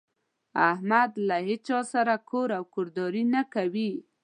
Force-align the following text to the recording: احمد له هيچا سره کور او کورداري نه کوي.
احمد 0.69 1.11
له 1.27 1.37
هيچا 1.47 1.79
سره 1.93 2.13
کور 2.29 2.49
او 2.57 2.63
کورداري 2.73 3.23
نه 3.35 3.41
کوي. 3.53 3.91